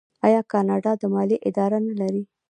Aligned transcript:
آیا 0.27 0.41
کاناډا 0.51 0.91
د 1.01 1.03
مالیې 1.13 1.37
اداره 1.47 1.79
نلري؟ 1.87 2.23